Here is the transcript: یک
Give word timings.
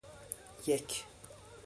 یک 0.67 0.89